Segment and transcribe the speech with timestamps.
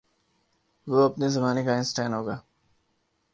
[0.87, 2.37] وہ اپنے زمانے کا آئن سٹائن ہو گا۔